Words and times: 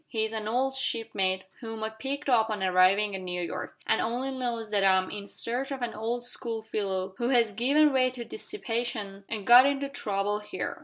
"He 0.07 0.23
is 0.23 0.33
an 0.33 0.47
old 0.47 0.75
shipmate 0.75 1.43
whom 1.59 1.83
I 1.83 1.91
picked 1.91 2.27
up 2.27 2.49
on 2.49 2.63
arriving 2.63 3.13
at 3.13 3.21
New 3.21 3.39
York, 3.39 3.77
and 3.85 4.01
only 4.01 4.31
knows 4.31 4.71
that 4.71 4.83
I 4.83 4.95
am 4.97 5.11
in 5.11 5.27
search 5.29 5.71
of 5.71 5.83
an 5.83 5.93
old 5.93 6.23
school 6.23 6.63
fellow 6.63 7.13
who 7.19 7.29
has 7.29 7.51
given 7.53 7.93
way 7.93 8.09
to 8.09 8.25
dissipation 8.25 9.25
and 9.29 9.45
got 9.45 9.67
into 9.67 9.89
trouble 9.89 10.39
here. 10.39 10.79